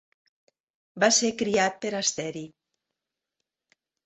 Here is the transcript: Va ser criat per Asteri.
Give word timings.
Va 1.03 1.09
ser 1.17 1.29
criat 1.41 1.77
per 1.85 1.93
Asteri. 1.99 2.43